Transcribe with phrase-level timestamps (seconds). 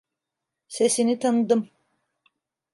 [0.67, 1.69] Sesini tanıdım.